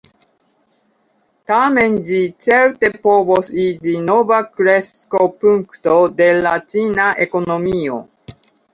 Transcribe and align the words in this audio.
Tamen, 1.51 1.97
ĝi 2.07 2.21
certe 2.47 2.91
povos 3.05 3.51
iĝi 3.67 3.95
nova 4.09 4.41
kreskopunkto 4.57 6.03
de 6.19 6.35
la 6.43 6.59
ĉina 6.75 7.11
ekonomio. 7.31 8.05